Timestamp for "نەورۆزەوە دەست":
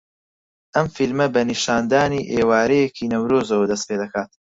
3.13-3.83